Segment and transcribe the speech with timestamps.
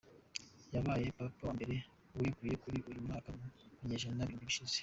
[0.73, 1.75] Yabaye Papa wa mbere
[2.17, 3.45] weguye kuri uyu mwanya mu
[3.79, 4.77] binyejana birindwi bishize.